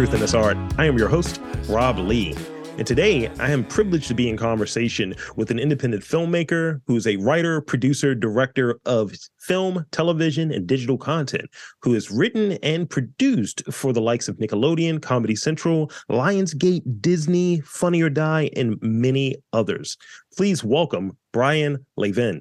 [0.00, 0.56] Truth in This Art.
[0.78, 2.34] I am your host, Rob Lee.
[2.78, 7.06] And today I am privileged to be in conversation with an independent filmmaker who is
[7.06, 11.50] a writer, producer, director of film, television, and digital content,
[11.82, 18.00] who has written and produced for the likes of Nickelodeon, Comedy Central, Lionsgate, Disney, Funny
[18.00, 19.98] or Die, and many others.
[20.34, 22.40] Please welcome Brian Levin.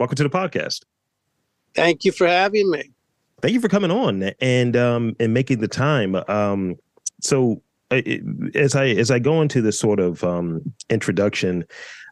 [0.00, 0.82] Welcome to the podcast.
[1.72, 2.90] Thank you for having me.
[3.40, 6.16] Thank you for coming on and um, and making the time.
[6.28, 6.76] Um,
[7.20, 11.64] so as I as I go into this sort of um, introduction,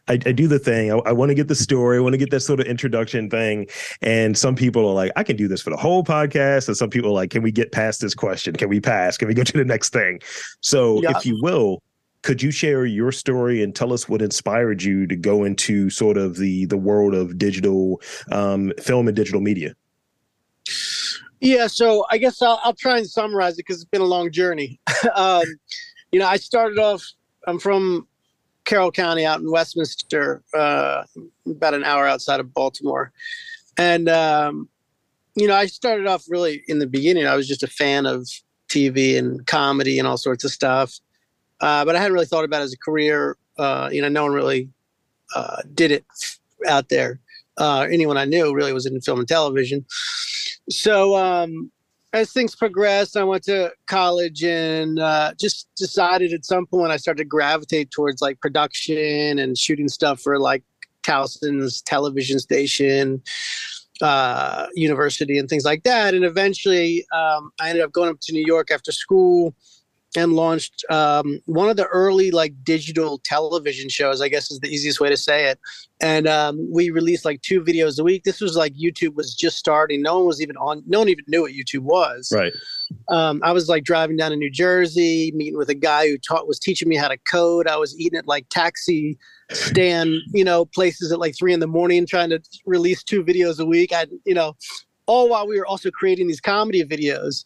[0.07, 0.91] I, I, do the thing.
[0.91, 1.97] I, I want to get the story.
[1.97, 3.67] I want to get that sort of introduction thing.
[4.01, 6.67] And some people are like, I can do this for the whole podcast.
[6.67, 8.55] And some people are like, Can we get past this question?
[8.55, 9.17] Can we pass?
[9.17, 10.19] Can we go to the next thing?
[10.61, 11.15] So, yeah.
[11.15, 11.81] if you will,
[12.23, 16.17] could you share your story and tell us what inspired you to go into sort
[16.17, 18.01] of the the world of digital
[18.31, 19.73] um, film and digital media?
[21.41, 24.31] Yeah, so I guess I'll, I'll try and summarize it because it's been a long
[24.31, 24.79] journey.
[25.15, 25.43] um,
[26.11, 27.03] you know, I started off.
[27.47, 28.07] I'm from
[28.65, 31.03] Carroll County, out in Westminster, uh,
[31.45, 33.11] about an hour outside of Baltimore,
[33.77, 34.67] and um,
[35.35, 37.25] you know, I started off really in the beginning.
[37.25, 38.27] I was just a fan of
[38.67, 40.99] TV and comedy and all sorts of stuff,
[41.61, 43.37] uh, but I hadn't really thought about it as a career.
[43.57, 44.69] Uh, you know, no one really
[45.35, 46.05] uh, did it
[46.67, 47.19] out there.
[47.57, 49.85] Uh, anyone I knew really was in film and television
[50.69, 51.71] so um,
[52.13, 56.97] as things progressed, I went to college and uh, just decided at some point I
[56.97, 60.63] started to gravitate towards like production and shooting stuff for like
[61.03, 63.21] Towson's television station,
[64.01, 66.13] uh, university, and things like that.
[66.13, 69.53] And eventually, um, I ended up going up to New York after school
[70.15, 74.69] and launched um, one of the early like digital television shows i guess is the
[74.69, 75.59] easiest way to say it.
[76.01, 78.23] And um, we released like two videos a week.
[78.23, 80.01] This was like youtube was just starting.
[80.01, 82.31] No one was even on no one even knew what youtube was.
[82.33, 82.53] Right.
[83.07, 86.47] Um, i was like driving down to new jersey meeting with a guy who taught
[86.47, 87.67] was teaching me how to code.
[87.67, 89.17] I was eating at like taxi
[89.51, 93.59] stand you know places at like three in the morning trying to release two videos
[93.59, 93.93] a week.
[93.93, 94.55] I you know
[95.05, 97.43] all while we were also creating these comedy videos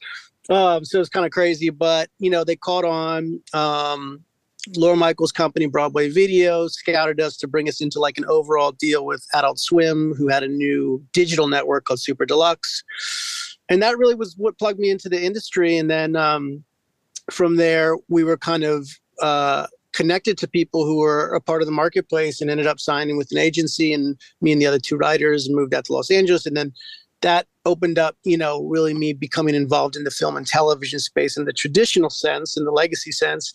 [0.50, 3.42] um, so it's kind of crazy, but you know, they caught on.
[3.54, 4.24] Um,
[4.78, 9.06] Lorne Michaels' company, Broadway Video, scouted us to bring us into like an overall deal
[9.06, 12.84] with Adult Swim, who had a new digital network called Super Deluxe.
[13.70, 15.78] And that really was what plugged me into the industry.
[15.78, 16.64] And then um,
[17.30, 18.88] from there, we were kind of
[19.22, 23.18] uh, connected to people who were a part of the marketplace and ended up signing
[23.18, 23.94] with an agency.
[23.94, 26.46] And me and the other two writers moved out to Los Angeles.
[26.46, 26.74] And then
[27.24, 31.36] that opened up, you know, really me becoming involved in the film and television space
[31.36, 33.54] in the traditional sense, in the legacy sense.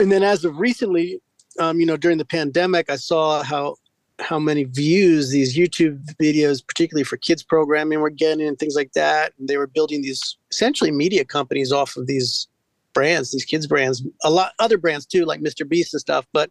[0.00, 1.20] And then as of recently,
[1.58, 3.76] um, you know, during the pandemic, I saw how
[4.20, 8.92] how many views these YouTube videos, particularly for kids programming, were getting and things like
[8.94, 9.32] that.
[9.38, 12.48] And they were building these essentially media companies off of these
[12.94, 15.68] brands, these kids brands, a lot other brands too, like Mr.
[15.68, 16.26] Beast and stuff.
[16.32, 16.50] But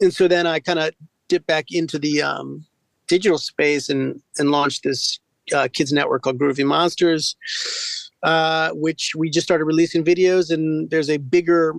[0.00, 0.92] and so then I kind of
[1.28, 2.66] dipped back into the um,
[3.12, 5.20] digital space and and launched this
[5.54, 7.36] uh, kids network called Groovy Monsters,
[8.22, 10.50] uh, which we just started releasing videos.
[10.50, 11.74] And there's a bigger,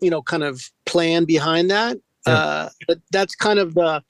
[0.00, 1.96] you know, kind of plan behind that.
[2.26, 2.34] Yeah.
[2.34, 4.02] Uh, but that's kind of the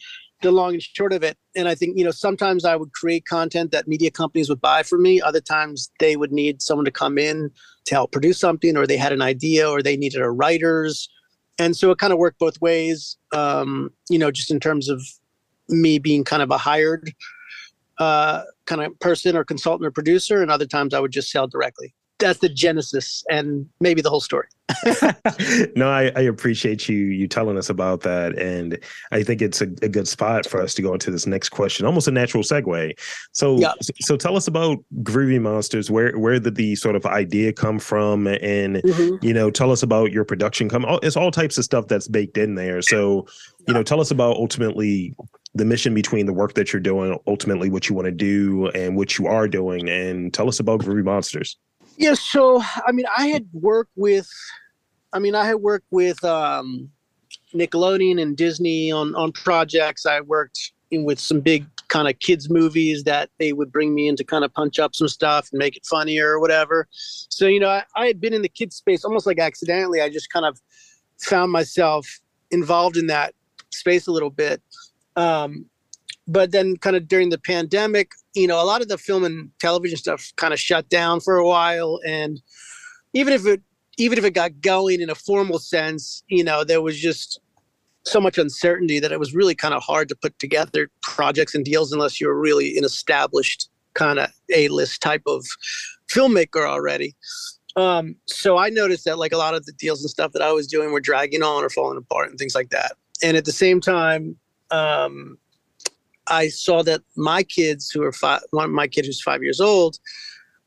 [0.43, 1.37] the long and short of it.
[1.56, 4.83] And I think you know sometimes I would create content that media companies would buy
[4.83, 5.23] for me.
[5.23, 7.50] Other times they would need someone to come in
[7.87, 11.09] to help produce something, or they had an idea, or they needed a writers.
[11.61, 13.17] And so it kind of worked both ways.
[13.33, 15.00] Um, you know, just in terms of
[15.69, 17.12] me being kind of a hired
[17.99, 21.47] uh, kind of person or consultant or producer, and other times I would just sell
[21.47, 21.95] directly.
[22.19, 24.49] That's the genesis and maybe the whole story.
[25.77, 28.79] no, I, I, appreciate you you telling us about that, and
[29.12, 31.87] I think it's a, a, good spot for us to go into this next question.
[31.87, 32.99] Almost a natural segue.
[33.33, 33.73] So, yeah.
[34.00, 35.91] so, tell us about Groovy Monsters.
[35.91, 39.25] Where where did the sort of idea come from, and mm-hmm.
[39.25, 40.69] you know, tell us about your production.
[40.69, 42.83] Come, it's all types of stuff that's baked in there.
[42.83, 43.27] So,
[43.67, 45.14] you know, tell us about ultimately
[45.58, 48.96] the mission between the work that you're doing, ultimately what you want to do and
[48.96, 51.56] what you are doing, and tell us about Groovy Monsters.
[51.96, 54.28] Yeah, so I mean, I had worked with,
[55.12, 56.90] I mean, I had worked with um,
[57.55, 60.06] Nickelodeon and Disney on on projects.
[60.06, 64.08] I worked in with some big kind of kids movies that they would bring me
[64.08, 66.87] in to kind of punch up some stuff and make it funnier or whatever.
[66.93, 70.00] So you know, I, I had been in the kids space almost like accidentally.
[70.00, 70.61] I just kind of
[71.19, 72.06] found myself
[72.50, 73.34] involved in that
[73.70, 74.62] space a little bit.
[75.19, 75.67] Um,
[76.26, 79.50] but then, kind of during the pandemic, you know, a lot of the film and
[79.59, 82.41] television stuff kind of shut down for a while, and
[83.15, 83.62] even if it
[83.97, 87.41] even if it got going in a formal sense, you know, there was just
[88.05, 91.64] so much uncertainty that it was really kind of hard to put together projects and
[91.64, 95.44] deals unless you were really an established kind of A-list type of
[96.11, 97.17] filmmaker already.
[97.76, 100.53] Um, so I noticed that like a lot of the deals and stuff that I
[100.53, 102.93] was doing were dragging on or falling apart and things like that.
[103.23, 104.37] And at the same time,
[104.70, 105.38] um,
[106.26, 109.61] I saw that my kids who are five, one of my kids who's five years
[109.61, 109.99] old,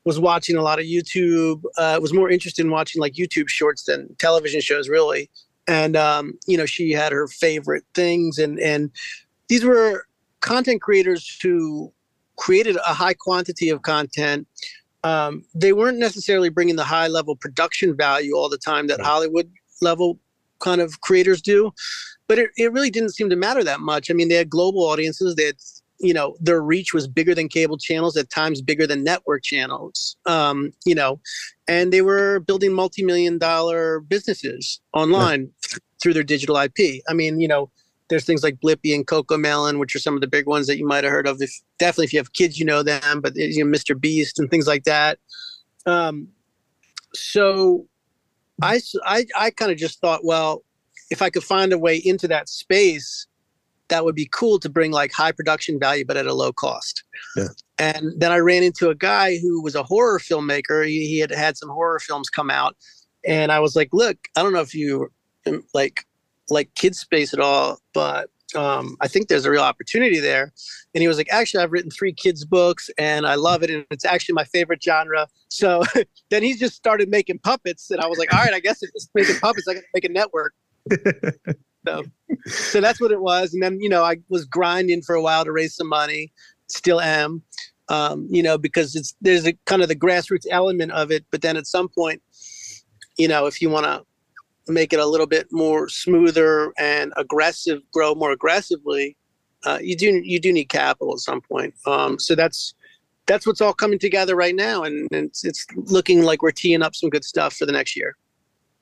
[0.04, 1.62] was watching a lot of YouTube.
[1.78, 5.30] Uh, was more interested in watching like YouTube shorts than television shows, really.
[5.68, 8.90] And um, you know, she had her favorite things, and and
[9.48, 10.06] these were
[10.40, 11.92] content creators who
[12.36, 14.46] created a high quantity of content.
[15.04, 19.50] Um, they weren't necessarily bringing the high level production value all the time that Hollywood
[19.80, 20.18] level
[20.60, 21.72] kind of creators do,
[22.32, 24.10] but it, it really didn't seem to matter that much.
[24.10, 25.34] I mean, they had global audiences.
[25.34, 25.56] They had
[26.00, 30.16] you know their reach was bigger than cable channels at times bigger than network channels
[30.26, 31.20] um, you know
[31.68, 35.78] and they were building multi-million dollar businesses online yeah.
[36.02, 37.70] through their digital ip i mean you know
[38.08, 40.86] there's things like Blippi and CoComelon, which are some of the big ones that you
[40.86, 41.40] might have heard of.
[41.40, 43.22] If definitely if you have kids, you know them.
[43.22, 43.98] But you know, Mr.
[43.98, 45.18] Beast and things like that.
[45.86, 46.28] Um,
[47.14, 47.86] so,
[48.60, 50.62] I I I kind of just thought, well,
[51.12, 53.26] if I could find a way into that space,
[53.88, 57.04] that would be cool to bring like high production value but at a low cost.
[57.36, 57.48] Yeah.
[57.78, 60.86] And then I ran into a guy who was a horror filmmaker.
[60.86, 62.76] He, he had had some horror films come out,
[63.26, 65.08] and I was like, "Look, I don't know if you
[65.46, 66.06] um, like
[66.48, 70.52] like kid space at all, but um, I think there's a real opportunity there."
[70.94, 73.84] And he was like, "Actually, I've written three kids books, and I love it, and
[73.90, 75.82] it's actually my favorite genre." So
[76.30, 78.90] then he just started making puppets, and I was like, "All right, I guess if
[78.94, 80.54] it's making puppets, I to make a network."
[81.86, 82.04] so,
[82.46, 83.54] so that's what it was.
[83.54, 86.32] And then, you know, I was grinding for a while to raise some money,
[86.68, 87.42] still am,
[87.88, 91.24] um, you know, because it's, there's a kind of the grassroots element of it.
[91.30, 92.22] But then at some point,
[93.18, 94.02] you know, if you want to
[94.72, 99.16] make it a little bit more smoother and aggressive, grow more aggressively,
[99.64, 101.74] uh, you do, you do need capital at some point.
[101.86, 102.74] Um, so that's,
[103.26, 104.82] that's what's all coming together right now.
[104.82, 107.96] And, and it's, it's looking like we're teeing up some good stuff for the next
[107.96, 108.16] year.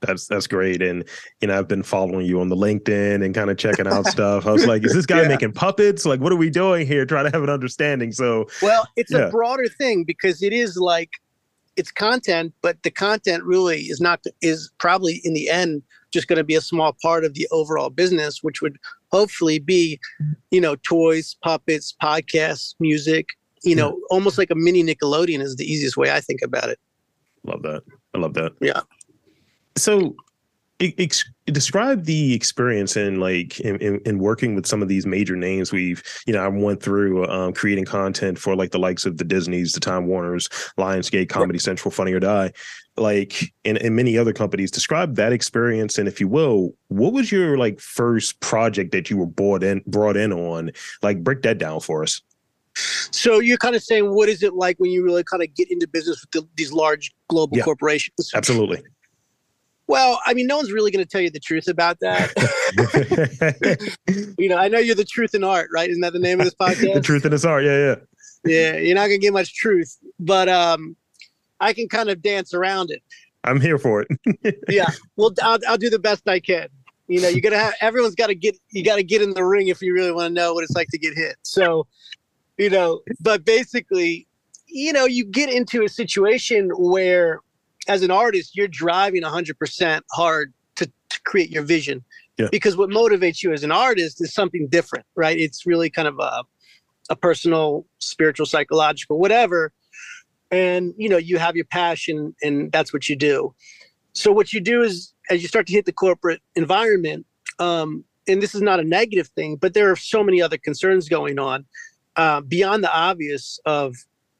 [0.01, 0.83] That's that's great.
[0.83, 1.05] And
[1.41, 4.47] you know, I've been following you on the LinkedIn and kind of checking out stuff.
[4.47, 5.29] I was like, is this guy yeah.
[5.29, 6.07] making puppets?
[6.07, 7.05] Like, what are we doing here?
[7.05, 8.13] Trying to have an understanding.
[8.13, 9.27] So well, it's yeah.
[9.27, 11.11] a broader thing because it is like
[11.77, 16.39] it's content, but the content really is not is probably in the end just going
[16.39, 18.77] to be a small part of the overall business, which would
[19.13, 20.01] hopefully be,
[20.51, 23.29] you know, toys, puppets, podcasts, music,
[23.63, 24.07] you know, yeah.
[24.11, 26.81] almost like a mini Nickelodeon is the easiest way I think about it.
[27.45, 27.83] Love that.
[28.13, 28.53] I love that.
[28.61, 28.81] Yeah
[29.77, 30.17] so
[30.81, 35.37] ex- describe the experience in like in, in, in, working with some of these major
[35.37, 39.19] names we've you know i went through um, creating content for like the likes of
[39.19, 41.63] the disneys the time warners lionsgate comedy right.
[41.63, 42.53] central funny or die.
[42.97, 44.71] Like and, and many other companies.
[44.71, 49.17] Describe that experience and if you will what was your like first project that you
[49.17, 50.73] were brought in brought in on?
[51.03, 52.21] Like break that down for us.
[53.11, 55.71] So you're kind of saying what is it like when you really kind of get
[55.71, 58.33] into business with the, these large global yeah, corporations?
[58.35, 58.83] Absolutely
[59.91, 62.31] well, I mean, no one's really going to tell you the truth about that.
[64.39, 65.91] you know, I know you're the truth in art, right?
[65.91, 66.95] Isn't that the name of this podcast?
[66.95, 67.95] the truth in this art, yeah, yeah.
[68.45, 70.95] Yeah, you're not going to get much truth, but um,
[71.59, 73.03] I can kind of dance around it.
[73.43, 74.57] I'm here for it.
[74.69, 76.69] yeah, well, I'll, I'll do the best I can.
[77.09, 79.45] You know, you gotta have everyone's got to get you got to get in the
[79.45, 81.35] ring if you really want to know what it's like to get hit.
[81.43, 81.89] So,
[82.57, 84.29] you know, but basically,
[84.69, 87.41] you know, you get into a situation where
[87.91, 92.05] as an artist, you're driving 100% hard to, to create your vision.
[92.39, 92.47] Yeah.
[92.53, 95.37] Because what motivates you as an artist is something different, right?
[95.37, 96.45] It's really kind of a,
[97.11, 99.73] a personal, spiritual, psychological, whatever.
[100.53, 103.57] And, you know, you have your passion and that's what you do.
[104.13, 107.27] So what you do is as you start to hit the corporate environment,
[107.59, 111.09] um, and this is not a negative thing, but there are so many other concerns
[111.09, 111.65] going on
[112.15, 113.97] uh, beyond the obvious of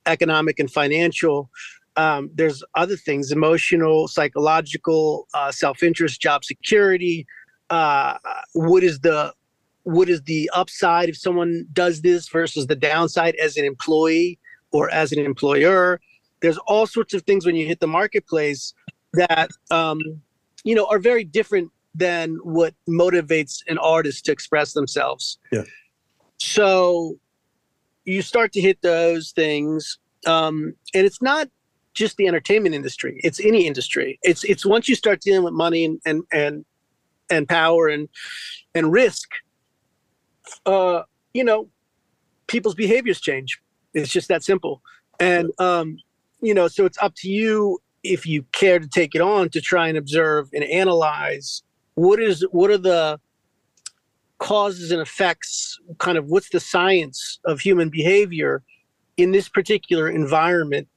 [0.07, 1.51] economic and financial
[1.97, 7.27] um, there's other things emotional psychological uh, self-interest job security
[7.71, 8.19] uh,
[8.53, 9.33] what is the
[9.85, 14.39] what is the upside if someone does this versus the downside as an employee
[14.73, 16.01] or as an employer?
[16.43, 18.75] There's all sorts of things when you hit the marketplace
[19.15, 20.01] that um,
[20.65, 25.39] you know are very different than what motivates an artist to express themselves.
[25.51, 25.65] Yeah.
[26.39, 27.17] So
[28.05, 31.49] you start to hit those things um, and it's not
[32.01, 33.21] just the entertainment industry.
[33.23, 34.19] It's any industry.
[34.23, 36.65] It's it's once you start dealing with money and and and,
[37.31, 38.09] and power and
[38.75, 39.29] and risk,
[40.65, 41.03] uh,
[41.35, 41.69] you know,
[42.47, 43.61] people's behaviors change.
[43.93, 44.83] It's just that simple.
[45.21, 45.99] And um,
[46.41, 49.61] you know, so it's up to you if you care to take it on to
[49.61, 51.63] try and observe and analyze
[51.97, 53.21] what is what are the
[54.39, 58.63] causes and effects kind of what's the science of human behavior
[59.19, 60.89] in this particular environment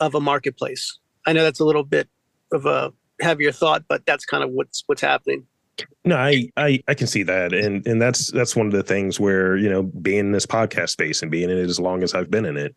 [0.00, 0.98] of a marketplace.
[1.26, 2.08] I know that's a little bit
[2.52, 5.46] of a heavier thought, but that's kind of what's what's happening.
[6.04, 9.20] No, I, I I can see that, and and that's that's one of the things
[9.20, 12.14] where you know being in this podcast space and being in it as long as
[12.14, 12.74] I've been in it,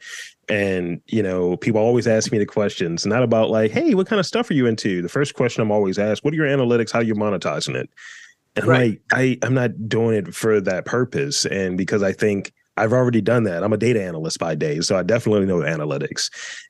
[0.49, 4.19] and you know people always ask me the questions, not about like, hey, what kind
[4.19, 5.01] of stuff are you into?
[5.01, 6.91] The first question I'm always asked, what are your analytics?
[6.91, 7.89] How are you monetizing it?
[8.55, 8.91] And right.
[8.91, 13.21] Like, I I'm not doing it for that purpose, and because I think I've already
[13.21, 13.63] done that.
[13.63, 16.29] I'm a data analyst by day, so I definitely know analytics.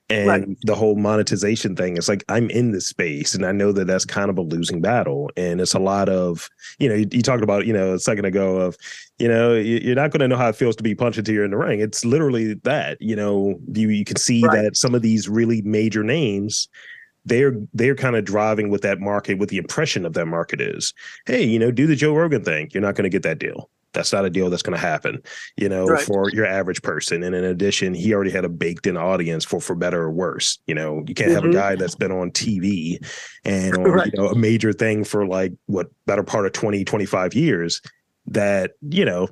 [0.10, 0.57] And right.
[0.63, 4.03] the whole monetization thing, it's like I'm in this space and I know that that's
[4.03, 5.31] kind of a losing battle.
[5.38, 8.25] And it's a lot of, you know, you, you talked about, you know, a second
[8.25, 8.75] ago of,
[9.17, 11.36] you know, you, are not going to know how it feels to be punched until
[11.36, 11.79] you're in the ring.
[11.79, 14.62] It's literally that, you know, you, you can see right.
[14.62, 16.67] that some of these really major names,
[17.25, 20.93] they're they're kind of driving with that market, what the impression of that market is.
[21.25, 22.69] Hey, you know, do the Joe Rogan thing.
[22.74, 25.21] You're not going to get that deal that's not a deal that's going to happen,
[25.55, 26.03] you know, right.
[26.03, 27.23] for your average person.
[27.23, 30.59] And in addition, he already had a baked in audience for for better or worse.
[30.67, 31.35] You know, you can't mm-hmm.
[31.35, 31.57] have a mm-hmm.
[31.57, 32.97] guy that's been on TV
[33.45, 34.12] and on, right.
[34.13, 37.81] you know, a major thing for like what better part of 20, 25 years
[38.27, 39.29] that, you know,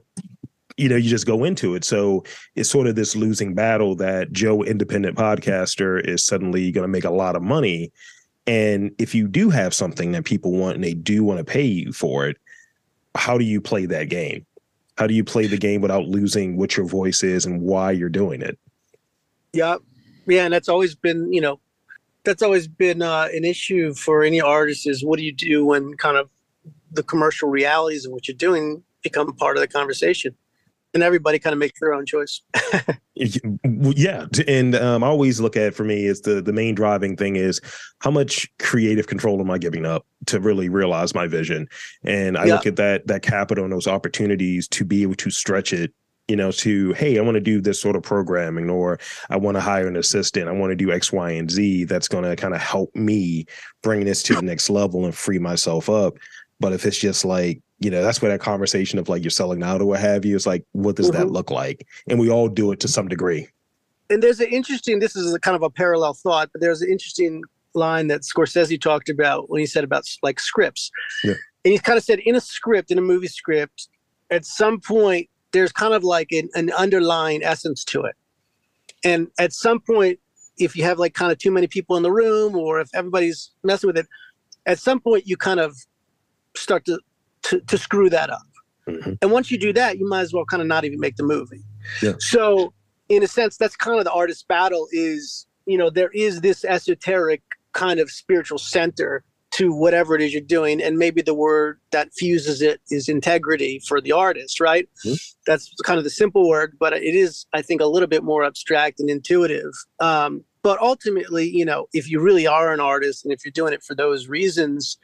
[0.77, 1.83] you know, you just go into it.
[1.83, 2.23] So
[2.55, 7.03] it's sort of this losing battle that Joe, independent podcaster, is suddenly going to make
[7.03, 7.91] a lot of money.
[8.47, 11.65] And if you do have something that people want and they do want to pay
[11.65, 12.37] you for it,
[13.15, 14.45] how do you play that game?
[15.01, 18.07] How do you play the game without losing what your voice is and why you're
[18.07, 18.59] doing it?
[19.51, 19.77] Yeah,
[20.27, 21.59] yeah, and that's always been you know
[22.23, 25.95] that's always been uh, an issue for any artist is what do you do when
[25.97, 26.29] kind of
[26.91, 30.35] the commercial realities of what you're doing become part of the conversation
[30.93, 32.41] and everybody kind of makes their own choice.
[33.15, 37.35] yeah, and um, I always look at for me is the the main driving thing
[37.35, 37.61] is
[37.99, 41.67] how much creative control am I giving up to really realize my vision,
[42.03, 42.55] and I yeah.
[42.55, 45.93] look at that that capital and those opportunities to be able to stretch it
[46.27, 49.57] you know, to, hey, I want to do this sort of programming, or I want
[49.57, 50.47] to hire an assistant.
[50.47, 51.83] I want to do X, Y, and Z.
[51.85, 53.47] That's going to kind of help me
[53.81, 56.13] bring this to the next level and free myself up.
[56.61, 59.63] But if it's just like, you know, that's where that conversation of like you're selling
[59.63, 61.17] out or what have you is like, what does mm-hmm.
[61.17, 61.87] that look like?
[62.07, 63.47] And we all do it to some degree.
[64.09, 66.91] And there's an interesting, this is a kind of a parallel thought, but there's an
[66.91, 70.91] interesting line that Scorsese talked about when he said about like scripts.
[71.23, 71.33] Yeah.
[71.65, 73.89] And he kind of said in a script, in a movie script,
[74.29, 78.15] at some point, there's kind of like an, an underlying essence to it.
[79.03, 80.19] And at some point,
[80.57, 83.51] if you have like kind of too many people in the room or if everybody's
[83.63, 84.07] messing with it,
[84.67, 85.75] at some point you kind of
[86.55, 86.99] start to
[87.43, 88.43] to, to screw that up.
[88.87, 89.13] Mm-hmm.
[89.21, 91.23] And once you do that, you might as well kind of not even make the
[91.23, 91.63] movie.
[92.01, 92.13] Yeah.
[92.19, 92.73] So,
[93.09, 96.63] in a sense, that's kind of the artist battle is, you know, there is this
[96.65, 97.41] esoteric
[97.73, 100.81] kind of spiritual center to whatever it is you're doing.
[100.81, 104.87] And maybe the word that fuses it is integrity for the artist, right?
[105.05, 105.15] Mm-hmm.
[105.45, 108.45] That's kind of the simple word, but it is, I think, a little bit more
[108.45, 109.73] abstract and intuitive.
[109.99, 113.73] Um, but ultimately, you know, if you really are an artist and if you're doing
[113.73, 114.97] it for those reasons,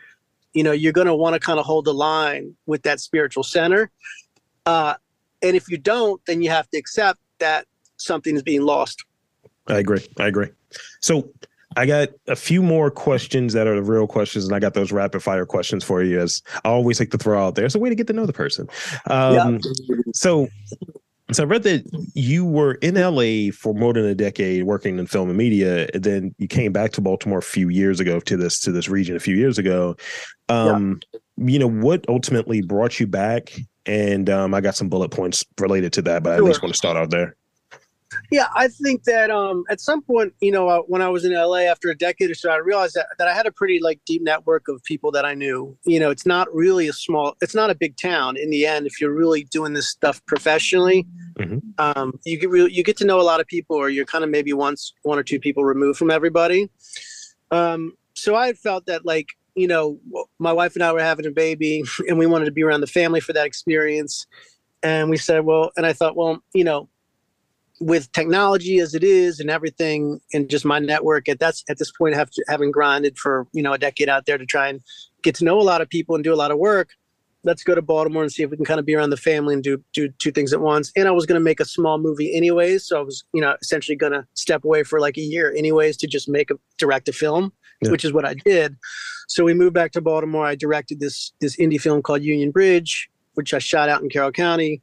[0.54, 3.44] you know you're going to want to kind of hold the line with that spiritual
[3.44, 3.92] center
[4.66, 4.96] uh,
[5.42, 7.66] and if you don't then you have to accept that
[7.98, 9.04] something is being lost
[9.68, 10.50] i agree i agree
[11.02, 11.30] so
[11.76, 14.92] I got a few more questions that are the real questions, and I got those
[14.92, 16.20] rapid fire questions for you.
[16.20, 18.26] As I always like to throw out there, it's a way to get to know
[18.26, 18.68] the person.
[19.08, 19.58] Um, yeah.
[20.14, 20.48] So,
[21.32, 25.08] so I read that you were in LA for more than a decade working in
[25.08, 28.38] film and media, and then you came back to Baltimore a few years ago to
[28.38, 29.96] this to this region a few years ago.
[30.48, 31.20] Um, yeah.
[31.50, 33.54] You know what ultimately brought you back,
[33.86, 36.34] and um, I got some bullet points related to that, but sure.
[36.36, 37.36] I at least want to start out there.
[38.32, 41.34] Yeah, I think that um, at some point, you know, uh, when I was in
[41.34, 44.00] LA after a decade or so, I realized that, that I had a pretty like
[44.06, 45.78] deep network of people that I knew.
[45.86, 48.38] You know, it's not really a small, it's not a big town.
[48.38, 51.06] In the end, if you're really doing this stuff professionally,
[51.38, 51.60] mm-hmm.
[51.78, 54.24] um, you get re- you get to know a lot of people, or you're kind
[54.24, 56.70] of maybe once one or two people removed from everybody.
[57.52, 60.00] Um, so I felt that like you know,
[60.38, 62.88] my wife and I were having a baby, and we wanted to be around the
[62.88, 64.28] family for that experience.
[64.84, 66.88] And we said, well, and I thought, well, you know,
[67.80, 71.92] with technology as it is and everything and just my network at that's at this
[71.92, 74.82] point have to, having grinded for you know a decade out there to try and
[75.22, 76.90] get to know a lot of people and do a lot of work
[77.44, 79.54] let's go to baltimore and see if we can kind of be around the family
[79.54, 80.92] and do do two things at once.
[80.96, 83.56] And i was going to make a small movie anyways so i was you know
[83.62, 87.08] essentially going to step away for like a year anyways to just make a direct
[87.10, 87.92] a film yeah.
[87.92, 88.76] which is what i did.
[89.30, 90.46] So we moved back to baltimore.
[90.46, 94.32] I directed this this indie film called union bridge which i shot out in carroll
[94.32, 94.82] county.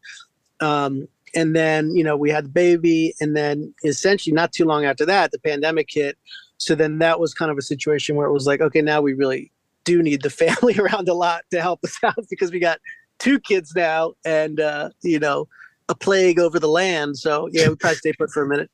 [0.60, 4.84] Um, and then you know we had the baby and then essentially not too long
[4.84, 6.18] after that the pandemic hit.
[6.56, 9.14] So then that was kind of a situation where it was like okay now we
[9.14, 9.52] really
[9.84, 12.78] do need the family around a lot to help us out because we got
[13.18, 15.48] two kids now and uh, you know
[15.88, 17.18] a plague over the land.
[17.18, 18.70] So yeah we probably stay put for a minute.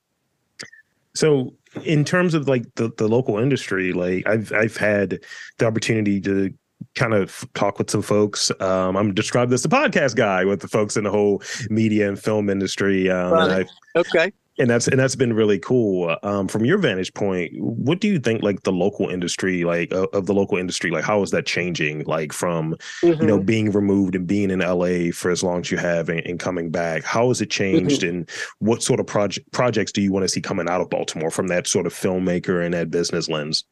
[1.14, 5.20] So in terms of like the, the local industry, like I've I've had
[5.58, 6.52] the opportunity to
[6.94, 8.50] kind of talk with some folks.
[8.60, 12.18] Um, I'm described as the podcast guy with the folks in the whole media and
[12.18, 13.10] film industry.
[13.10, 13.50] Um, right.
[13.50, 18.00] and okay and that's and that's been really cool um, from your vantage point what
[18.00, 21.22] do you think like the local industry like uh, of the local industry like how
[21.22, 23.20] is that changing like from mm-hmm.
[23.20, 23.46] you know mm-hmm.
[23.46, 26.70] being removed and being in la for as long as you have and, and coming
[26.70, 28.18] back how has it changed mm-hmm.
[28.18, 31.30] and what sort of project projects do you want to see coming out of baltimore
[31.30, 33.64] from that sort of filmmaker and that business lens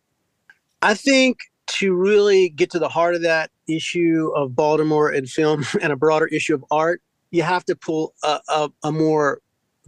[0.83, 5.65] i think to really get to the heart of that issue of baltimore and film
[5.83, 9.41] and a broader issue of art you have to pull a, a, a more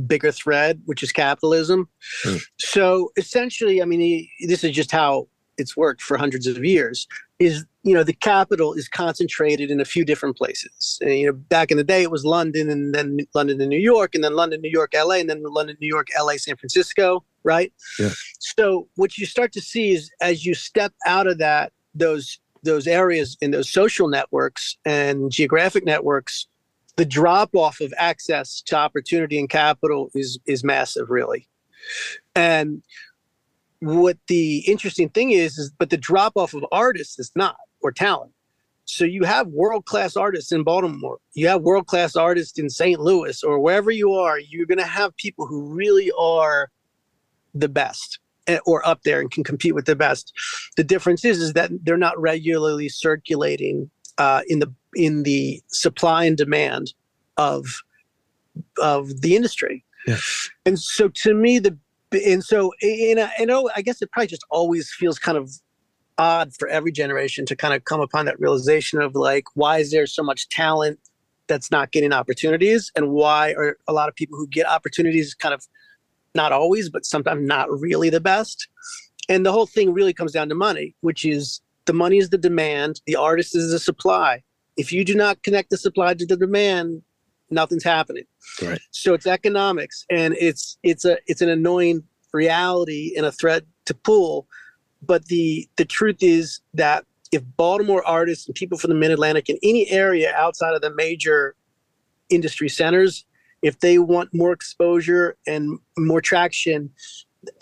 [0.06, 1.88] bigger thread, which is capitalism.
[2.24, 2.42] Mm.
[2.58, 7.06] So essentially, I mean, this is just how it's worked for hundreds of years.
[7.38, 10.98] Is you know the capital is concentrated in a few different places.
[11.00, 13.78] And, you know, back in the day, it was London, and then London and New
[13.78, 17.24] York, and then London, New York, L.A., and then London, New York, L.A., San Francisco.
[17.42, 17.72] Right.
[17.98, 18.10] Yeah.
[18.38, 22.86] So what you start to see is as you step out of that, those those
[22.86, 26.46] areas in those social networks and geographic networks
[26.96, 31.48] the drop off of access to opportunity and capital is is massive really
[32.34, 32.82] and
[33.80, 37.90] what the interesting thing is is but the drop off of artists is not or
[37.90, 38.32] talent
[38.84, 43.00] so you have world class artists in baltimore you have world class artists in st
[43.00, 46.68] louis or wherever you are you're going to have people who really are
[47.54, 50.32] the best eh, or up there and can compete with the best
[50.76, 56.24] the difference is is that they're not regularly circulating uh, in the in the supply
[56.24, 56.92] and demand
[57.36, 57.82] of
[58.80, 59.84] of the industry.
[60.06, 60.18] Yeah.
[60.66, 61.76] And so to me, the
[62.12, 65.50] and so and I, know I guess it probably just always feels kind of
[66.18, 69.90] odd for every generation to kind of come upon that realization of like why is
[69.90, 70.98] there so much talent
[71.46, 75.54] that's not getting opportunities and why are a lot of people who get opportunities kind
[75.54, 75.66] of
[76.34, 78.68] not always but sometimes not really the best.
[79.28, 82.38] And the whole thing really comes down to money which is the money is the
[82.38, 84.42] demand the artist is the supply.
[84.76, 87.02] If you do not connect the supply to the demand
[87.50, 88.24] nothing's happening.
[88.62, 88.80] Right.
[88.90, 93.94] So it's economics and it's it's a it's an annoying reality and a threat to
[93.94, 94.46] pull.
[95.02, 99.58] But the the truth is that if baltimore artists and people from the mid-atlantic in
[99.62, 101.54] any area outside of the major
[102.28, 103.24] industry centers
[103.62, 106.90] if they want more exposure and more traction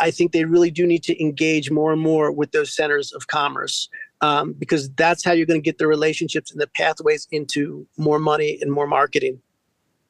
[0.00, 3.26] i think they really do need to engage more and more with those centers of
[3.26, 3.88] commerce
[4.20, 8.18] um, because that's how you're going to get the relationships and the pathways into more
[8.18, 9.40] money and more marketing.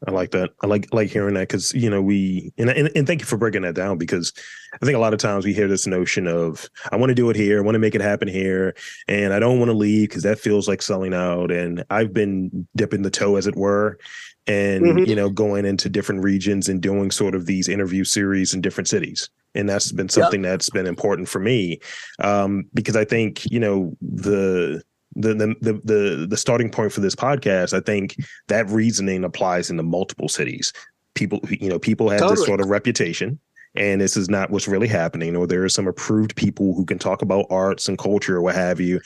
[0.07, 0.51] I like that.
[0.63, 3.37] I like like hearing that because you know we and, and and thank you for
[3.37, 4.33] breaking that down because
[4.81, 7.31] I think a lot of times we hear this notion of I want to do
[7.31, 8.77] it here, I want to make it happen here,
[9.09, 11.51] and I don't want to leave because that feels like selling out.
[11.51, 13.99] And I've been dipping the toe, as it were,
[14.49, 15.05] and mm-hmm.
[15.05, 18.89] you know going into different regions and doing sort of these interview series in different
[18.89, 20.53] cities and that's been something yep.
[20.53, 21.81] that's been important for me
[22.21, 24.83] um, because I think you know the
[25.17, 27.73] the, the the the starting point for this podcast.
[27.77, 30.73] I think that reasoning applies into multiple cities.
[31.15, 32.37] People, you know, people have totally.
[32.37, 33.41] this sort of reputation
[33.75, 36.99] and this is not what's really happening or there are some approved people who can
[36.99, 39.01] talk about arts and culture or what have you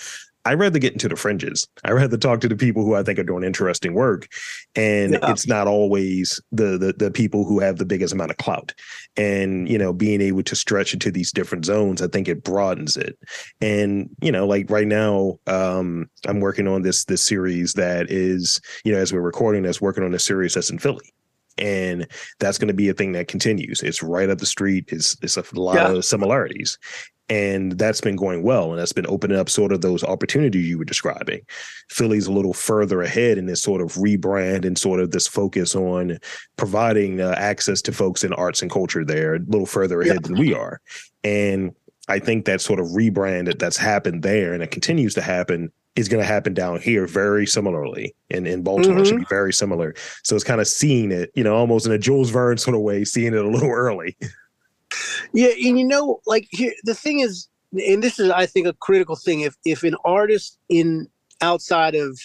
[0.44, 1.68] I rather get into the fringes.
[1.85, 4.28] I rather talk to the people who I think are doing interesting work,
[4.74, 5.31] and yeah.
[5.31, 8.74] it's not always the, the the people who have the biggest amount of clout.
[9.16, 12.96] And you know, being able to stretch into these different zones, I think it broadens
[12.96, 13.18] it.
[13.61, 18.61] And you know, like right now, um, I'm working on this this series that is,
[18.85, 21.12] you know, as we're recording this, working on a series that's in Philly
[21.59, 22.07] and
[22.38, 23.83] that's going to be a thing that continues.
[23.83, 24.87] It's right up the street.
[24.88, 25.92] It's it's a lot yeah.
[25.92, 26.78] of similarities,
[27.28, 30.78] and that's been going well and that's been opening up sort of those opportunities you
[30.78, 31.40] were describing.
[31.88, 35.74] Philly's a little further ahead in this sort of rebrand and sort of this focus
[35.74, 36.18] on
[36.56, 40.28] providing uh, access to folks in arts and culture there a little further ahead yeah.
[40.28, 40.80] than we are.
[41.24, 41.74] And
[42.08, 45.70] i think that sort of rebrand that that's happened there and it continues to happen
[45.94, 48.14] is going to happen down here very similarly.
[48.30, 49.04] In, in baltimore mm-hmm.
[49.04, 49.94] should be very similar.
[50.22, 52.82] So it's kind of seeing it you know almost in a jules verne sort of
[52.82, 54.16] way seeing it a little early
[55.32, 58.74] yeah, and you know, like here, the thing is, and this is, I think, a
[58.74, 59.40] critical thing.
[59.40, 61.08] If if an artist in
[61.40, 62.18] outside of,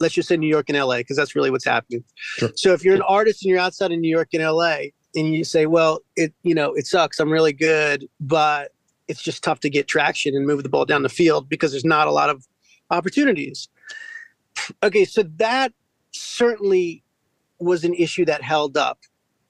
[0.00, 2.04] let's just say New York and LA, because that's really what's happening.
[2.14, 2.50] Sure.
[2.56, 4.76] So if you're an artist and you're outside of New York and LA,
[5.14, 7.20] and you say, well, it you know, it sucks.
[7.20, 8.72] I'm really good, but
[9.08, 11.84] it's just tough to get traction and move the ball down the field because there's
[11.84, 12.46] not a lot of
[12.90, 13.68] opportunities.
[14.82, 15.72] Okay, so that
[16.12, 17.02] certainly
[17.58, 19.00] was an issue that held up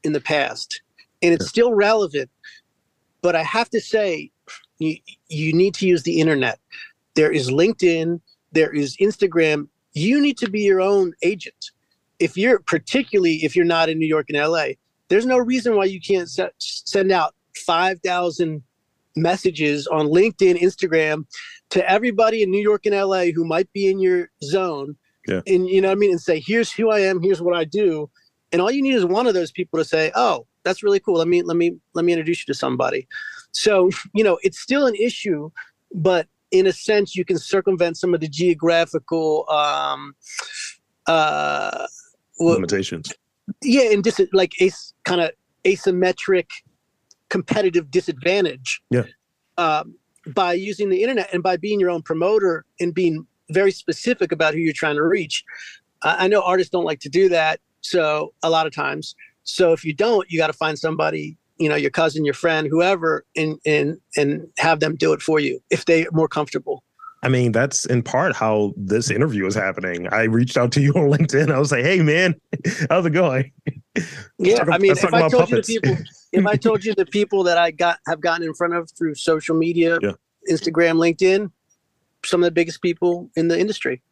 [0.02, 0.82] in the past
[1.24, 2.30] and it's still relevant.
[3.24, 4.30] But I have to say,
[4.78, 6.58] you, you need to use the internet.
[7.14, 8.20] There is LinkedIn,
[8.52, 9.68] there is Instagram.
[9.94, 11.70] You need to be your own agent.
[12.18, 14.74] If you're particularly if you're not in New York and LA,
[15.08, 17.34] there's no reason why you can't set, send out
[17.64, 18.62] 5,000
[19.16, 21.24] messages on LinkedIn, Instagram
[21.70, 24.96] to everybody in New York and LA who might be in your zone.
[25.26, 25.40] Yeah.
[25.46, 26.10] And you know what I mean?
[26.10, 28.10] And say, here's who I am, here's what I do.
[28.52, 31.16] And all you need is one of those people to say, Oh, that's really cool.
[31.16, 33.06] Let me let me let me introduce you to somebody.
[33.52, 35.50] So, you know, it's still an issue,
[35.94, 40.14] but in a sense you can circumvent some of the geographical um
[41.06, 41.86] uh
[42.38, 43.12] limitations.
[43.62, 44.70] Yeah, and dis- like a
[45.04, 45.30] kind of
[45.64, 46.46] asymmetric
[47.28, 48.80] competitive disadvantage.
[48.90, 49.04] Yeah.
[49.58, 49.96] Um,
[50.34, 54.54] by using the internet and by being your own promoter and being very specific about
[54.54, 55.44] who you're trying to reach.
[56.02, 59.14] I know artists don't like to do that, so a lot of times.
[59.44, 62.66] So if you don't, you got to find somebody, you know, your cousin, your friend,
[62.68, 66.82] whoever, and and and have them do it for you if they're more comfortable.
[67.22, 70.08] I mean, that's in part how this interview is happening.
[70.08, 71.52] I reached out to you on LinkedIn.
[71.52, 72.34] I was like, "Hey, man,
[72.90, 73.52] how's it going?"
[74.38, 75.68] Yeah, I mean, if I told puppets.
[75.68, 78.52] you the people, if I told you the people that I got have gotten in
[78.52, 80.14] front of through social media, yeah.
[80.50, 81.52] Instagram, LinkedIn,
[82.24, 84.02] some of the biggest people in the industry.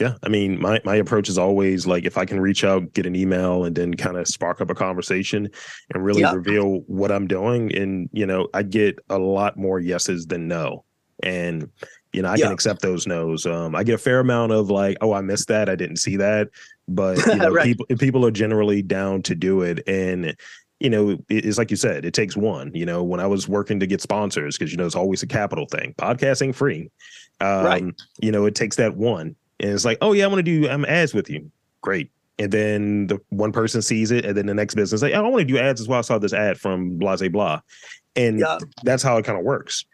[0.00, 3.04] Yeah, I mean, my my approach is always like if I can reach out, get
[3.04, 5.50] an email, and then kind of spark up a conversation
[5.92, 6.34] and really yep.
[6.34, 10.84] reveal what I'm doing, and you know, I get a lot more yeses than no,
[11.22, 11.68] and
[12.14, 12.46] you know, I yeah.
[12.46, 13.44] can accept those no's.
[13.44, 16.16] Um, I get a fair amount of like, oh, I missed that, I didn't see
[16.16, 16.48] that,
[16.88, 17.66] but you know, right.
[17.66, 20.34] people people are generally down to do it, and
[20.78, 22.70] you know, it's like you said, it takes one.
[22.74, 25.26] You know, when I was working to get sponsors, because you know it's always a
[25.26, 25.94] capital thing.
[25.98, 26.90] Podcasting free,
[27.42, 27.84] um, right?
[28.18, 30.68] You know, it takes that one, and it's like, oh yeah, I want to do
[30.68, 31.50] I'm ads with you.
[31.82, 32.10] Great.
[32.38, 35.28] And then the one person sees it, and then the next business like, oh, I
[35.28, 35.98] want to do ads as well.
[35.98, 37.60] I saw this ad from blah blah blah,
[38.16, 38.58] and yeah.
[38.82, 39.84] that's how it kind of works.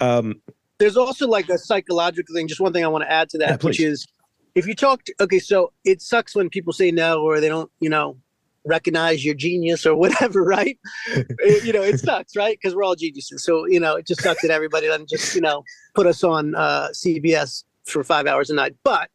[0.00, 0.40] Um,
[0.78, 2.48] there's also like a psychological thing.
[2.48, 4.06] Just one thing I want to add to that, yeah, which is
[4.54, 7.70] if you talk to, okay, so it sucks when people say no or they don't,
[7.80, 8.16] you know,
[8.64, 10.78] recognize your genius or whatever, right?
[11.06, 12.58] it, you know, it sucks, right?
[12.60, 13.44] Because we're all geniuses.
[13.44, 15.62] So, you know, it just sucks that everybody doesn't just, you know,
[15.94, 18.74] put us on uh, CBS for five hours a night.
[18.84, 19.10] But,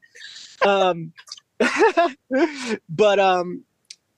[0.66, 1.14] um,
[2.90, 3.64] but, um,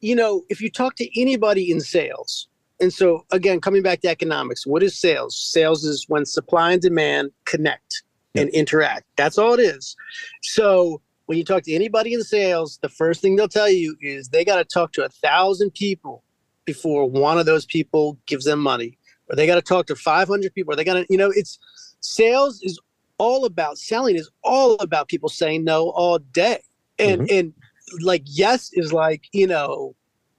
[0.01, 2.47] you know, if you talk to anybody in sales,
[2.79, 5.35] and so again, coming back to economics, what is sales?
[5.35, 8.45] Sales is when supply and demand connect yep.
[8.45, 9.05] and interact.
[9.17, 9.95] That's all it is.
[10.41, 14.29] So when you talk to anybody in sales, the first thing they'll tell you is
[14.29, 16.23] they got to talk to a thousand people
[16.65, 18.97] before one of those people gives them money,
[19.29, 21.59] or they got to talk to 500 people, or they got to, you know, it's
[21.99, 22.79] sales is
[23.19, 26.61] all about selling is all about people saying no all day.
[26.97, 27.37] And, mm-hmm.
[27.37, 27.53] and
[28.01, 29.95] like, yes is like, you know,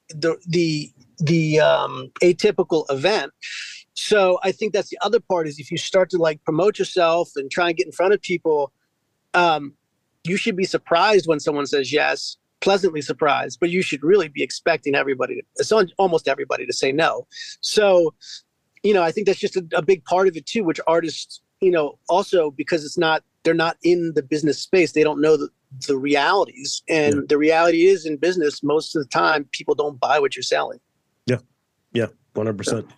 [0.09, 3.33] the, the, the um, atypical event.
[3.95, 7.31] So I think that's the other part is if you start to like promote yourself
[7.37, 8.73] and try and get in front of people,
[9.35, 9.75] um,
[10.25, 14.43] you should be surprised when someone says yes, pleasantly surprised, but you should really be
[14.43, 17.27] expecting everybody, to, almost everybody, to say no.
[17.61, 18.15] So,
[18.83, 21.41] you know, I think that's just a, a big part of it too, which artists,
[21.61, 25.37] you know, also because it's not they're not in the business space, they don't know
[25.37, 25.49] the,
[25.87, 27.21] the realities, and yeah.
[27.29, 30.79] the reality is in business most of the time people don't buy what you're selling.
[31.27, 31.39] Yeah.
[31.93, 32.07] Yeah.
[32.35, 32.89] 100%.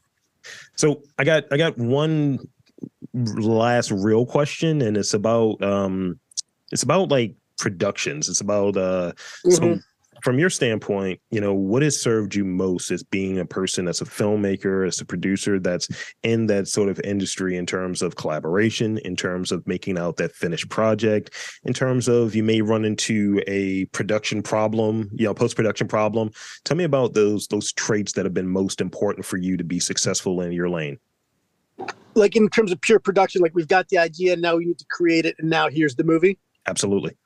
[0.76, 2.40] So I got, I got one
[3.14, 6.18] last real question and it's about, um,
[6.72, 8.28] it's about like productions.
[8.28, 9.12] It's about, uh,
[9.46, 9.50] mm-hmm.
[9.50, 9.78] so
[10.22, 14.00] from your standpoint, you know, what has served you most as being a person that's
[14.00, 15.88] a filmmaker, as a producer that's
[16.22, 20.32] in that sort of industry in terms of collaboration, in terms of making out that
[20.32, 25.88] finished project, in terms of you may run into a production problem, you know, post-production
[25.88, 26.30] problem.
[26.64, 29.80] Tell me about those those traits that have been most important for you to be
[29.80, 30.98] successful in your lane.
[32.14, 34.86] Like in terms of pure production, like we've got the idea, now we need to
[34.90, 36.38] create it, and now here's the movie.
[36.66, 37.16] Absolutely.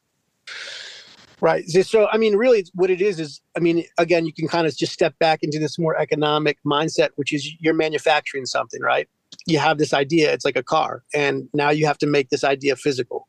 [1.40, 1.68] Right.
[1.68, 4.74] So, I mean, really, what it is is, I mean, again, you can kind of
[4.74, 9.06] just step back into this more economic mindset, which is you're manufacturing something, right?
[9.46, 12.42] You have this idea, it's like a car, and now you have to make this
[12.42, 13.28] idea physical.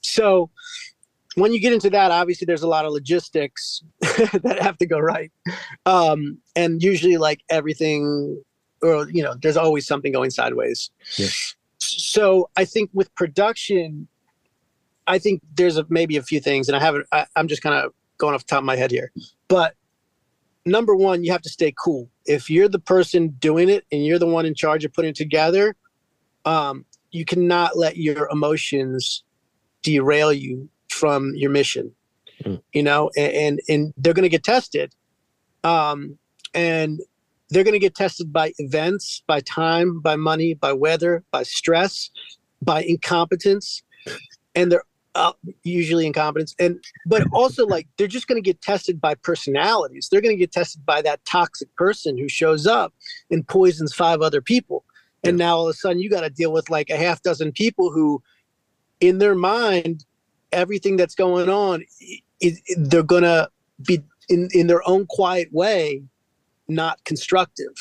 [0.00, 0.50] So,
[1.36, 4.98] when you get into that, obviously, there's a lot of logistics that have to go
[4.98, 5.30] right.
[5.86, 8.42] Um, and usually, like everything,
[8.82, 10.90] or, you know, there's always something going sideways.
[11.16, 11.28] Yeah.
[11.78, 14.08] So, I think with production,
[15.08, 17.06] I think there's a, maybe a few things, and I haven't.
[17.10, 19.10] I, I'm just kind of going off the top of my head here,
[19.48, 19.74] but
[20.64, 22.10] number one, you have to stay cool.
[22.26, 25.16] If you're the person doing it and you're the one in charge of putting it
[25.16, 25.74] together,
[26.44, 29.24] um, you cannot let your emotions
[29.82, 31.92] derail you from your mission.
[32.44, 32.62] Mm.
[32.72, 34.94] You know, and and, and they're going to get tested,
[35.64, 36.18] um,
[36.54, 37.00] and
[37.50, 42.10] they're going to get tested by events, by time, by money, by weather, by stress,
[42.60, 43.82] by incompetence,
[44.54, 45.32] and they're uh,
[45.64, 50.08] usually incompetence and but also like they're just going to get tested by personalities.
[50.10, 52.92] They're going to get tested by that toxic person who shows up
[53.30, 54.84] and poisons five other people.
[55.24, 57.52] And now all of a sudden you got to deal with like a half dozen
[57.52, 58.22] people who
[59.00, 60.04] in their mind
[60.52, 61.84] everything that's going on
[62.76, 63.48] they're gonna
[63.84, 66.02] be in in their own quiet way
[66.68, 67.72] not constructive.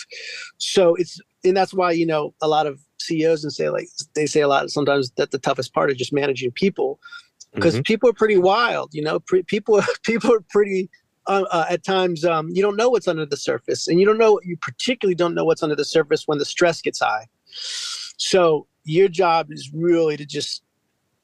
[0.57, 4.25] So it's and that's why you know a lot of ceos and say like they
[4.25, 6.99] say a lot sometimes that the toughest part is just managing people
[7.53, 7.83] because mm-hmm.
[7.83, 10.89] people are pretty wild you know pre- people people are pretty
[11.27, 14.17] uh, uh, at times um, you don't know what's under the surface and you don't
[14.17, 17.25] know you particularly don't know what's under the surface when the stress gets high
[18.17, 20.63] so your job is really to just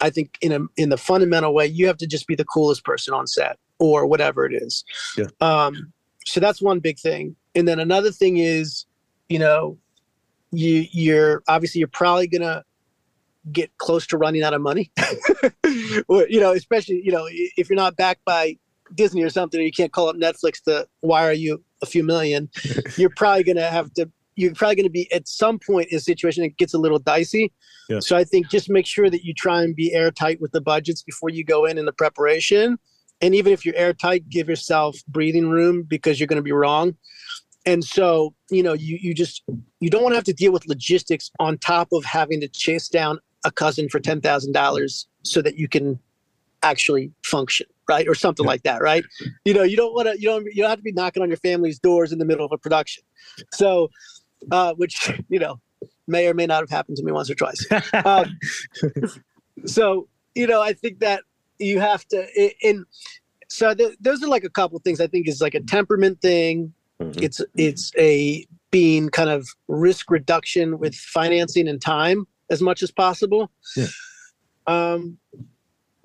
[0.02, 2.84] i think in a in the fundamental way you have to just be the coolest
[2.84, 4.84] person on set or whatever it is
[5.18, 5.26] yeah.
[5.42, 5.92] um,
[6.26, 8.86] so that's one big thing and then another thing is
[9.30, 9.78] you know
[10.54, 12.64] you you're obviously you're probably gonna
[13.52, 14.90] get close to running out of money
[16.08, 18.56] or, you know especially you know if you're not backed by
[18.96, 22.50] Disney or something, or you can't call up Netflix to wire you a few million,
[22.98, 24.10] you're probably going to have to.
[24.36, 26.98] You're probably going to be at some point in a situation that gets a little
[26.98, 27.54] dicey.
[27.88, 28.00] Yeah.
[28.00, 31.04] So I think just make sure that you try and be airtight with the budgets
[31.04, 32.80] before you go in in the preparation.
[33.22, 36.96] And even if you're airtight, give yourself breathing room because you're going to be wrong.
[37.66, 39.44] And so, you know, you you just
[39.80, 42.88] you don't want to have to deal with logistics on top of having to chase
[42.90, 46.00] down a cousin for ten thousand dollars so that you can
[46.62, 48.08] actually function right?
[48.08, 48.52] Or something yeah.
[48.52, 49.04] like that right?
[49.44, 51.28] You know you don't want to you don't you don't have to be knocking on
[51.30, 53.04] your family's doors in the middle of a production.
[53.52, 53.90] So
[54.52, 55.60] uh which you know
[56.08, 57.66] may or may not have happened to me once or twice.
[58.06, 58.38] Um,
[59.66, 61.24] so you know i think that
[61.60, 62.28] you have to
[62.62, 62.86] in
[63.50, 66.74] so th- those are like a couple things i think is like a temperament thing
[67.12, 67.24] mm-hmm.
[67.24, 72.92] it's it's a being kind of risk reduction with financing and time as much as
[72.92, 73.88] possible yeah.
[74.68, 75.18] um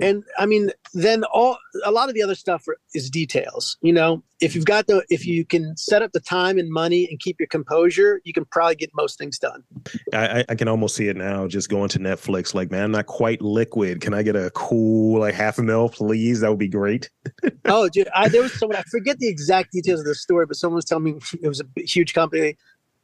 [0.01, 4.23] and i mean then all a lot of the other stuff is details you know?
[4.41, 7.41] If you've got the if you can set up the time and money and keep
[7.41, 9.65] your composure you can probably get most things done.
[10.13, 13.07] I i can almost see it now just going to netflix like man i'm not
[13.07, 14.01] quite liquid.
[14.01, 16.41] Can i get a cool like half a mil please?
[16.41, 17.11] That would be great.
[17.65, 20.57] Oh dude I, there was someone i forget the exact details of the story but
[20.57, 22.57] someone was telling me it was a huge company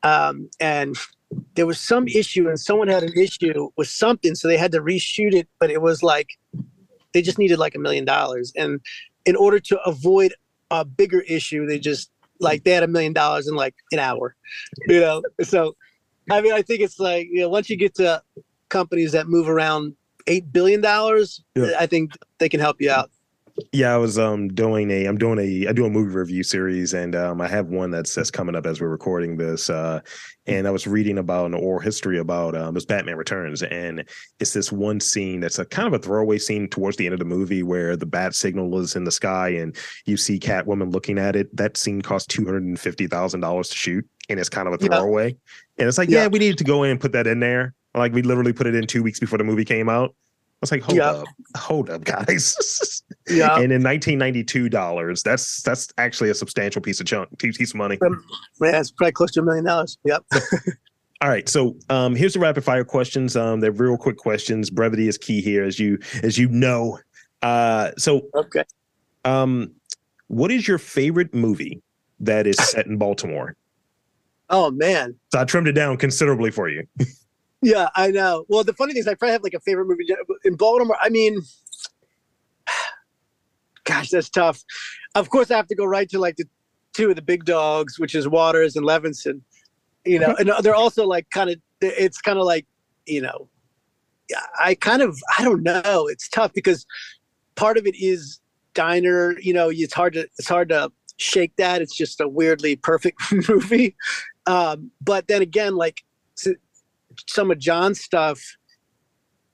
[0.05, 0.97] um, and
[1.55, 4.81] there was some issue and someone had an issue with something so they had to
[4.81, 6.29] reshoot it but it was like
[7.15, 8.53] they just needed like a million dollars.
[8.57, 8.81] And
[9.25, 10.35] in order to avoid
[10.71, 14.37] a bigger issue, they just like they had a million dollars in like an hour,
[14.87, 15.23] you know?
[15.43, 15.75] So,
[16.31, 18.23] I mean, I think it's like, you know, once you get to
[18.69, 19.95] companies that move around
[20.27, 21.79] $8 billion, yeah.
[21.79, 23.11] I think they can help you out.
[23.71, 26.93] Yeah, I was um doing a I'm doing a I do a movie review series
[26.93, 30.01] and um I have one that's that's coming up as we're recording this uh
[30.47, 34.05] and I was reading about an oral history about um this Batman Returns and
[34.41, 37.21] it's this one scene that's a kind of a throwaway scene towards the end of
[37.21, 41.19] the movie where the bat signal is in the sky and you see Catwoman looking
[41.19, 41.55] at it.
[41.57, 44.75] That scene cost two hundred and fifty thousand dollars to shoot and it's kind of
[44.75, 45.29] a throwaway.
[45.29, 45.37] Yeah.
[45.79, 46.23] And it's like, yeah.
[46.23, 47.75] yeah, we needed to go in and put that in there.
[47.95, 50.17] Like we literally put it in two weeks before the movie came out
[50.61, 53.03] was like, hold up, hold up, guys.
[53.29, 53.55] yeah.
[53.57, 57.99] And in 1992 dollars, that's that's actually a substantial piece of chunk, piece of money.
[58.05, 58.25] Um,
[58.61, 59.99] yeah, it's probably close to a million dollars.
[60.05, 60.25] Yep.
[61.21, 63.37] All right, so um, here's the rapid fire questions.
[63.37, 64.69] Um, they're real quick questions.
[64.69, 66.99] Brevity is key here, as you as you know.
[67.43, 68.65] Uh, so okay.
[69.25, 69.73] Um,
[70.29, 71.83] what is your favorite movie
[72.21, 73.57] that is set in Baltimore?
[74.51, 75.15] Oh man!
[75.33, 76.87] So I trimmed it down considerably for you.
[77.65, 78.45] Yeah, I know.
[78.49, 80.07] Well, the funny thing is, I probably have like a favorite movie
[80.45, 80.99] in Baltimore.
[81.01, 81.41] I mean,
[83.85, 84.63] gosh, that's tough.
[85.15, 86.45] Of course, I have to go right to like the
[86.93, 89.41] two of the big dogs, which is Waters and Levinson.
[90.05, 91.57] You know, and they're also like kind of.
[91.81, 92.67] It's kind of like
[93.07, 93.49] you know,
[94.61, 96.07] I kind of I don't know.
[96.07, 96.85] It's tough because
[97.55, 98.41] part of it is
[98.75, 99.39] diner.
[99.41, 101.81] You know, it's hard to it's hard to shake that.
[101.81, 103.97] It's just a weirdly perfect movie.
[104.47, 106.03] Um, but then again, like
[107.29, 108.41] some of John's stuff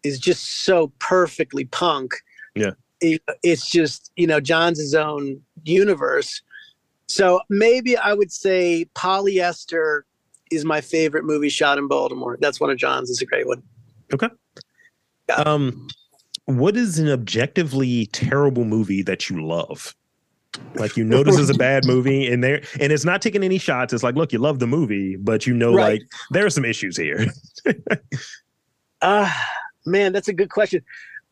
[0.03, 2.15] is just so perfectly punk.
[2.55, 2.73] Yeah.
[3.01, 6.43] It, it's just, you know, John's his own universe.
[7.07, 10.03] So maybe I would say Polyester
[10.51, 12.39] is my favorite movie shot in Baltimore.
[12.41, 13.11] That's one of John's.
[13.11, 13.63] It's a great one.
[14.13, 14.29] Okay.
[15.29, 15.37] Yeah.
[15.37, 15.89] Um,
[16.47, 19.95] what is an objectively terrible movie that you love?
[20.75, 23.59] Like you know this is a bad movie, and there and it's not taking any
[23.59, 23.93] shots.
[23.93, 26.01] It's like, look, you love the movie, but you know, right.
[26.01, 27.27] like there are some issues here.
[29.03, 30.83] Ah, uh, man, that's a good question.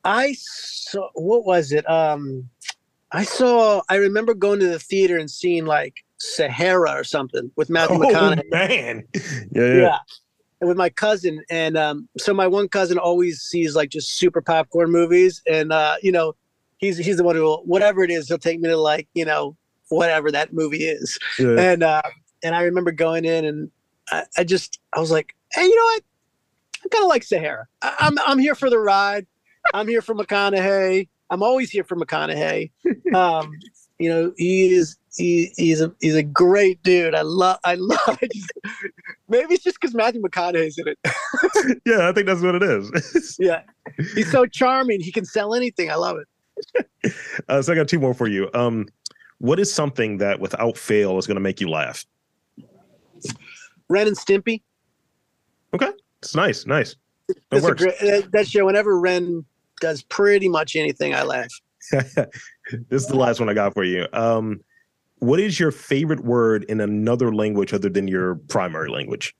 [0.02, 1.87] I saw what was it?
[1.87, 2.48] Um,
[3.12, 3.83] I saw.
[3.90, 8.00] I remember going to the theater and seeing like Sahara or something with Matthew oh,
[8.00, 8.50] McConaughey.
[8.50, 9.74] Man, yeah, yeah.
[9.74, 9.98] yeah.
[10.62, 14.40] And with my cousin, and um, so my one cousin always sees like just super
[14.40, 16.35] popcorn movies, and uh, you know
[16.79, 19.25] he's he's the one who will, whatever it is he'll take me to like you
[19.25, 19.57] know
[19.88, 21.59] whatever that movie is yeah.
[21.59, 22.03] and uh
[22.43, 23.71] and i remember going in and
[24.11, 26.03] I, I, just i was like hey you know what?
[26.85, 27.67] I kind of like Sahara.
[27.83, 29.27] I, I'm I'm here for the ride.
[29.75, 31.09] I'm here for McConaughey.
[31.31, 32.71] I'm always here for McConaughey.
[33.14, 33.51] Um,
[33.99, 37.14] you know, he is he, he's a he's a great dude.
[37.14, 38.19] I love I love.
[39.29, 40.99] maybe it's just because Matthew McConaughey's in it.
[41.87, 43.37] yeah, I think that's what it is.
[43.41, 43.62] yeah,
[44.14, 45.01] he's so charming.
[45.01, 45.91] He can sell anything.
[45.91, 46.29] I love it.
[47.49, 48.51] Uh, so I got two more for you.
[48.53, 48.87] Um,
[49.38, 52.05] what is something that without fail is going to make you laugh?
[53.88, 54.62] Ren and Stimpy.
[55.73, 55.90] Okay,
[56.21, 56.97] it's nice, nice.
[57.51, 57.83] That, works.
[57.83, 58.66] Great, that show.
[58.66, 59.44] Whenever Ren
[59.81, 61.49] does pretty much anything, I laugh.
[61.90, 62.27] this
[62.90, 64.07] is the last one I got for you.
[64.12, 64.61] Um,
[65.21, 69.35] what is your favorite word in another language other than your primary language?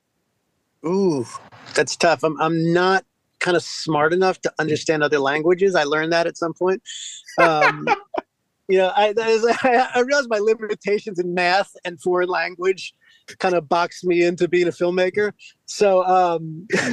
[0.87, 1.27] Ooh,
[1.75, 2.23] that's tough.
[2.23, 3.05] I'm I'm not
[3.49, 5.75] kind of smart enough to understand other languages.
[5.75, 6.83] I learned that at some point.
[7.39, 7.87] Um,
[8.69, 9.15] you know, I,
[9.95, 12.93] I realized my limitations in math and foreign language
[13.39, 15.33] kind of boxed me into being a filmmaker.
[15.65, 16.67] So um,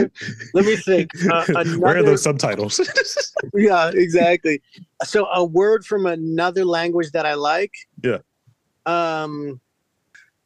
[0.54, 1.12] let me think.
[1.30, 2.80] Uh, another, Where are those subtitles?
[3.54, 4.62] yeah, exactly.
[5.04, 7.74] So a word from another language that I like.
[8.02, 8.20] Yeah.
[8.86, 9.60] Um,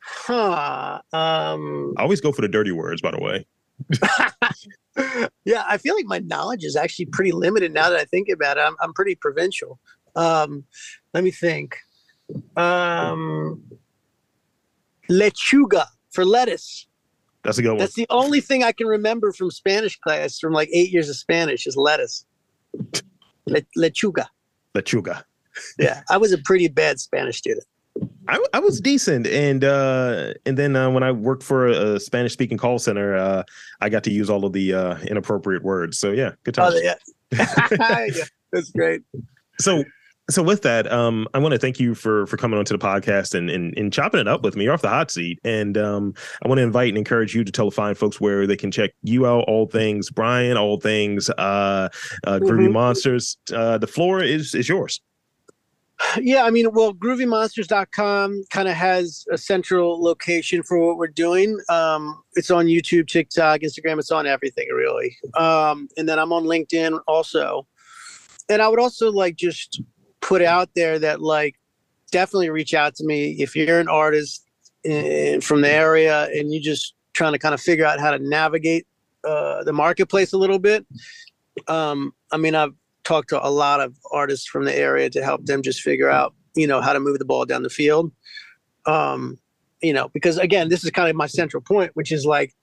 [0.01, 1.01] huh.
[1.13, 3.45] Um, I always go for the dirty words, by the way.
[5.45, 8.57] yeah, I feel like my knowledge is actually pretty limited now that I think about
[8.57, 8.61] it.
[8.61, 9.79] I'm, I'm pretty provincial.
[10.15, 10.65] Um,
[11.13, 11.77] let me think.
[12.55, 13.63] Um,
[15.09, 16.87] lechuga for lettuce.
[17.43, 17.77] That's a good one.
[17.77, 21.15] That's the only thing I can remember from Spanish class from like eight years of
[21.15, 22.25] Spanish is lettuce.
[23.45, 24.27] Le- lechuga.
[24.75, 25.23] Lechuga.
[25.79, 27.65] yeah, I was a pretty bad Spanish student.
[28.29, 31.99] I, I was decent, and uh, and then uh, when I worked for a, a
[31.99, 33.43] Spanish speaking call center, uh,
[33.81, 35.97] I got to use all of the uh, inappropriate words.
[35.97, 36.73] So yeah, good time.
[36.73, 36.95] Oh, yeah.
[37.31, 39.01] yeah, that's great.
[39.59, 39.83] So
[40.29, 43.33] so with that, um, I want to thank you for for coming onto the podcast
[43.33, 45.39] and, and and chopping it up with me You're off the hot seat.
[45.43, 46.13] And um,
[46.43, 48.71] I want to invite and encourage you to tell the fine folks where they can
[48.71, 49.45] check you out.
[49.47, 51.89] All things Brian, all things uh,
[52.25, 52.73] uh, Groovy mm-hmm.
[52.73, 53.37] Monsters.
[53.53, 55.01] Uh, the floor is is yours.
[56.17, 61.59] Yeah, I mean, well, groovymonsters.com kind of has a central location for what we're doing.
[61.69, 63.99] Um, it's on YouTube, TikTok, Instagram.
[63.99, 65.15] It's on everything, really.
[65.35, 67.67] Um, and then I'm on LinkedIn also.
[68.47, 69.81] And I would also like just
[70.21, 71.55] put out there that like
[72.11, 74.45] definitely reach out to me if you're an artist
[74.83, 78.19] in, from the area and you're just trying to kind of figure out how to
[78.19, 78.87] navigate
[79.27, 80.85] uh, the marketplace a little bit.
[81.67, 82.73] Um, I mean, I've
[83.09, 86.35] talked to a lot of artists from the area to help them just figure out,
[86.55, 88.11] you know, how to move the ball down the field.
[88.85, 89.39] Um,
[89.81, 92.53] you know, because again, this is kind of my central point, which is like,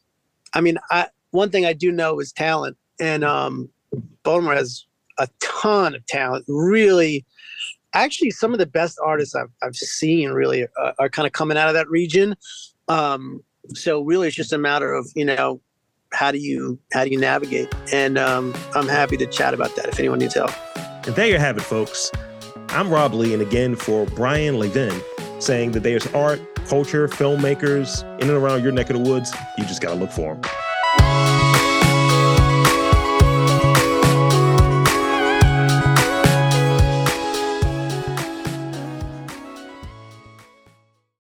[0.55, 3.69] I mean, I one thing I do know is talent, and um,
[4.23, 4.87] Baltimore has
[5.19, 6.45] a ton of talent.
[6.47, 7.27] Really,
[7.93, 11.57] actually some of the best artists I've, I've seen really uh, are kind of coming
[11.57, 12.37] out of that region.
[12.89, 13.43] Um,
[13.75, 15.61] so really it's just a matter of, you know,
[16.17, 17.69] how do you, how do you navigate?
[17.93, 20.51] And um, I'm happy to chat about that if anyone needs help.
[21.07, 22.11] And there you have it, folks.
[22.71, 23.35] I'm Rob Lee.
[23.35, 24.99] And again, for Brian Levin
[25.39, 29.33] saying that there's art, culture, filmmakers in and around your neck of the woods.
[29.59, 31.36] You just got to look for them.